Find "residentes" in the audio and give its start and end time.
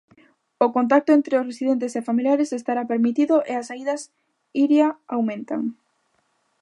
1.49-1.93